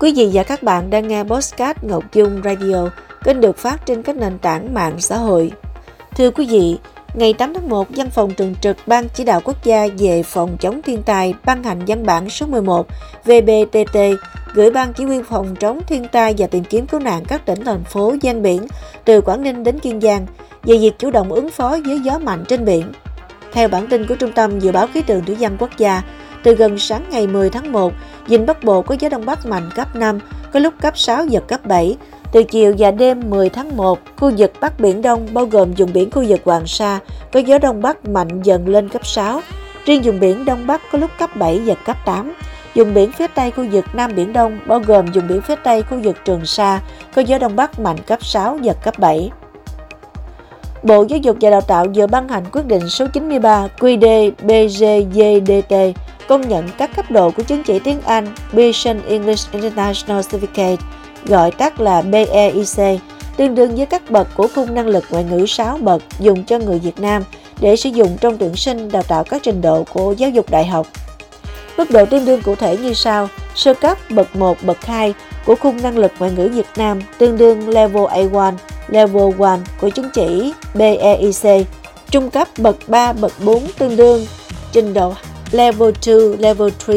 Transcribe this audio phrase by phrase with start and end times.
[0.00, 2.88] Quý vị và các bạn đang nghe Postcard Ngọc Dung Radio,
[3.24, 5.52] kênh được phát trên các nền tảng mạng xã hội.
[6.16, 6.78] Thưa quý vị,
[7.14, 10.56] ngày 8 tháng 1, Văn phòng Thường trực Ban Chỉ đạo Quốc gia về phòng
[10.60, 12.86] chống thiên tai ban hành văn bản số 11
[13.24, 13.98] VBTT
[14.54, 17.64] gửi Ban Chỉ huy phòng chống thiên tai và tìm kiếm cứu nạn các tỉnh,
[17.64, 18.66] thành phố gian biển
[19.04, 20.26] từ Quảng Ninh đến Kiên Giang
[20.62, 22.84] về việc chủ động ứng phó với gió mạnh trên biển.
[23.52, 26.02] Theo bản tin của Trung tâm Dự báo Khí tượng Thủy văn Quốc gia,
[26.42, 27.92] từ gần sáng ngày 10 tháng 1,
[28.26, 30.18] Vịnh Bắc Bộ có gió Đông Bắc mạnh cấp 5,
[30.52, 31.96] có lúc cấp 6, giật cấp 7.
[32.32, 35.92] Từ chiều và đêm 10 tháng 1, khu vực Bắc Biển Đông bao gồm vùng
[35.92, 36.98] biển khu vực Hoàng Sa
[37.32, 39.40] có gió Đông Bắc mạnh dần lên cấp 6.
[39.84, 42.32] Riêng vùng biển Đông Bắc có lúc cấp 7, giật cấp 8.
[42.74, 45.82] Vùng biển phía Tây khu vực Nam Biển Đông bao gồm vùng biển phía Tây
[45.82, 46.80] khu vực Trường Sa
[47.14, 49.30] có gió Đông Bắc mạnh cấp 6, giật cấp 7.
[50.82, 56.00] Bộ Giáo dục và Đào tạo vừa ban hành quyết định số 93 QĐ BGDT
[56.30, 60.76] công nhận các cấp độ của chứng chỉ tiếng Anh Business English International Certificate,
[61.26, 63.00] gọi tắt là BEIC,
[63.36, 66.58] tương đương với các bậc của khung năng lực ngoại ngữ 6 bậc dùng cho
[66.58, 67.24] người Việt Nam
[67.60, 70.66] để sử dụng trong tuyển sinh đào tạo các trình độ của giáo dục đại
[70.66, 70.86] học.
[71.76, 75.14] Mức độ tương đương cụ thể như sau: sơ cấp bậc 1, bậc 2
[75.46, 78.52] của khung năng lực ngoại ngữ Việt Nam tương đương level A1,
[78.88, 81.66] level 1 của chứng chỉ BEIC,
[82.10, 84.26] trung cấp bậc 3, bậc 4 tương đương
[84.72, 85.14] trình độ
[85.52, 86.94] Level 2, Level 3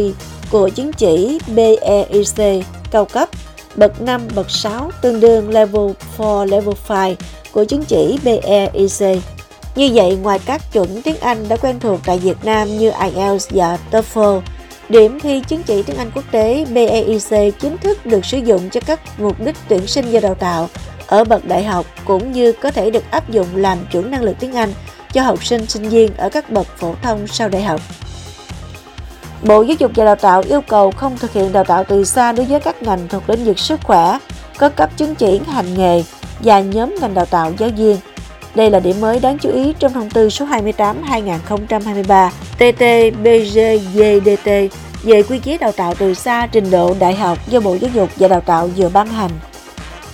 [0.52, 3.30] của chứng chỉ BEIC cao cấp,
[3.76, 7.16] bậc 5, bậc 6 tương đương Level 4, Level 5
[7.52, 9.22] của chứng chỉ BEIC.
[9.76, 13.48] Như vậy, ngoài các chuẩn tiếng Anh đã quen thuộc tại Việt Nam như IELTS
[13.50, 14.42] và TOEFL,
[14.90, 18.82] điểm thi chứng chỉ tiếng Anh quốc tế BEIC chính thức được sử dụng cho
[18.86, 20.70] các mục đích tuyển sinh và đào tạo
[21.08, 24.36] ở bậc đại học cũng như có thể được áp dụng làm chuẩn năng lực
[24.40, 24.74] tiếng Anh
[25.14, 27.82] cho học sinh sinh viên ở các bậc phổ thông sau đại học.
[29.44, 32.32] Bộ Giáo dục và Đào tạo yêu cầu không thực hiện đào tạo từ xa
[32.32, 34.20] đối với các ngành thuộc lĩnh vực sức khỏe,
[34.58, 36.04] có cấp chứng chỉ hành nghề
[36.40, 37.98] và nhóm ngành đào tạo giáo viên.
[38.56, 44.68] Đây là điểm mới đáng chú ý trong thông tư số 28-2023 TT-BGDT
[45.04, 48.10] về quy chế đào tạo từ xa trình độ đại học do Bộ Giáo dục
[48.16, 49.32] và Đào tạo vừa ban hành.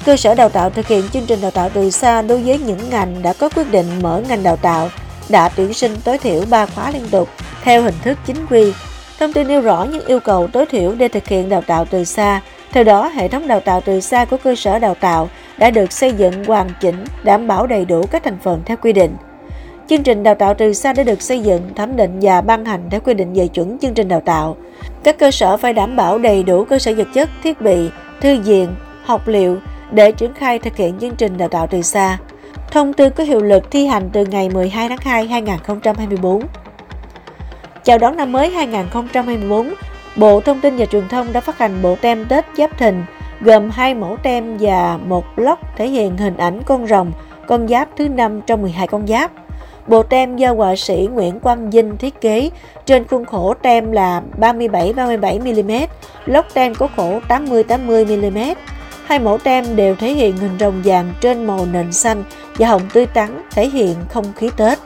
[0.06, 2.90] Cơ sở đào tạo thực hiện chương trình đào tạo từ xa đối với những
[2.90, 4.90] ngành đã có quyết định mở ngành đào tạo,
[5.30, 7.30] đã tuyển sinh tối thiểu 3 khóa liên tục
[7.64, 8.74] theo hình thức chính quy
[9.20, 12.04] Thông tin nêu rõ những yêu cầu tối thiểu để thực hiện đào tạo từ
[12.04, 12.42] xa.
[12.72, 15.92] Theo đó, hệ thống đào tạo từ xa của cơ sở đào tạo đã được
[15.92, 19.16] xây dựng hoàn chỉnh, đảm bảo đầy đủ các thành phần theo quy định.
[19.90, 22.90] Chương trình đào tạo từ xa đã được xây dựng, thẩm định và ban hành
[22.90, 24.58] theo quy định về chuẩn chương trình đào tạo.
[25.04, 27.90] Các cơ sở phải đảm bảo đầy đủ cơ sở vật chất, thiết bị,
[28.22, 29.58] thư viện, học liệu
[29.92, 32.18] để triển khai thực hiện chương trình đào tạo từ xa.
[32.72, 36.42] Thông tư có hiệu lực thi hành từ ngày 12 tháng 2 2024.
[37.90, 39.74] Chào đón năm mới 2024,
[40.16, 43.04] Bộ Thông tin và Truyền thông đã phát hành bộ tem Tết Giáp Thìn
[43.42, 47.12] gồm hai mẫu tem và một block thể hiện hình ảnh con rồng,
[47.48, 49.32] con giáp thứ năm trong 12 con giáp.
[49.88, 52.50] Bộ tem do họa sĩ Nguyễn Quang Vinh thiết kế,
[52.86, 55.88] trên khuôn khổ tem là 37-37mm,
[56.26, 58.56] lốc tem có khổ 80-80mm.
[59.06, 62.24] Hai mẫu tem đều thể hiện hình rồng vàng trên màu nền xanh
[62.58, 64.80] và hồng tươi tắn, thể hiện không khí Tết.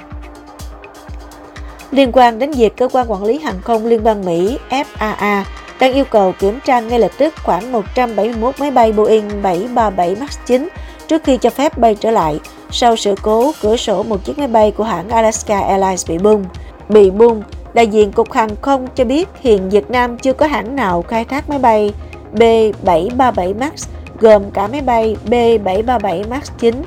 [1.93, 5.43] Liên quan đến việc cơ quan quản lý hàng không Liên bang Mỹ FAA
[5.79, 10.37] đang yêu cầu kiểm tra ngay lập tức khoảng 171 máy bay Boeing 737 MAX
[10.45, 10.69] 9
[11.07, 12.39] trước khi cho phép bay trở lại
[12.71, 16.45] sau sự cố cửa sổ một chiếc máy bay của hãng Alaska Airlines bị bung.
[16.89, 17.43] Bị bung,
[17.73, 21.25] đại diện Cục Hàng không cho biết hiện Việt Nam chưa có hãng nào khai
[21.25, 21.93] thác máy bay
[22.35, 23.87] B737 MAX
[24.19, 26.83] gồm cả máy bay B737 MAX 9.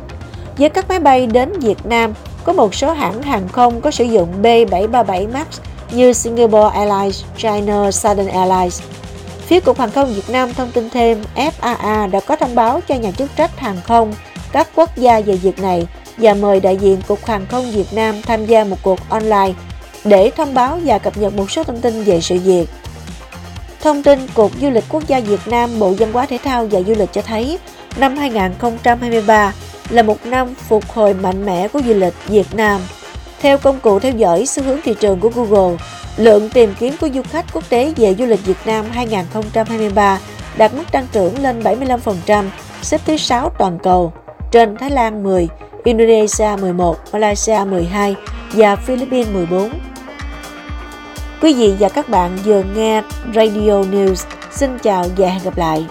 [0.58, 2.14] Với các máy bay đến Việt Nam,
[2.46, 5.46] có một số hãng hàng không có sử dụng B737 MAX
[5.90, 8.82] như Singapore Airlines, China Southern Airlines.
[9.46, 12.94] Phía Cục Hàng không Việt Nam thông tin thêm FAA đã có thông báo cho
[12.94, 14.14] nhà chức trách hàng không
[14.52, 15.86] các quốc gia về việc này
[16.16, 19.52] và mời đại diện Cục Hàng không Việt Nam tham gia một cuộc online
[20.04, 22.66] để thông báo và cập nhật một số thông tin về sự việc.
[23.80, 26.80] Thông tin Cục Du lịch Quốc gia Việt Nam, Bộ Văn hóa Thể thao và
[26.80, 27.58] Du lịch cho thấy,
[27.96, 29.52] năm 2023,
[29.90, 32.80] là một năm phục hồi mạnh mẽ của du lịch Việt Nam.
[33.40, 35.76] Theo công cụ theo dõi xu hướng thị trường của Google,
[36.16, 40.18] lượng tìm kiếm của du khách quốc tế về du lịch Việt Nam 2023
[40.56, 42.44] đạt mức tăng trưởng lên 75%,
[42.82, 44.12] xếp thứ 6 toàn cầu,
[44.50, 45.48] trên Thái Lan 10,
[45.84, 48.14] Indonesia 11, Malaysia 12
[48.52, 49.70] và Philippines 14.
[51.42, 53.02] Quý vị và các bạn vừa nghe
[53.34, 54.26] Radio News.
[54.50, 55.86] Xin chào và hẹn gặp lại.